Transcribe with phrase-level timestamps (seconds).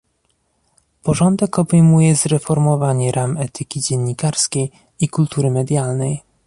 [1.03, 6.21] Porządek obejmuje zreformowanie ram etyki dziennikarskiej i kultury medialnej